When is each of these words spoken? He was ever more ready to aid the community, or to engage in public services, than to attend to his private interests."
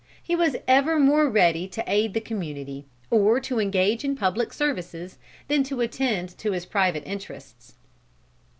He 0.23 0.35
was 0.35 0.55
ever 0.67 0.99
more 0.99 1.29
ready 1.29 1.67
to 1.67 1.83
aid 1.85 2.15
the 2.15 2.21
community, 2.21 2.87
or 3.11 3.39
to 3.41 3.59
engage 3.59 4.03
in 4.03 4.15
public 4.15 4.51
services, 4.51 5.19
than 5.47 5.61
to 5.65 5.79
attend 5.81 6.35
to 6.39 6.53
his 6.53 6.65
private 6.65 7.05
interests." 7.05 7.75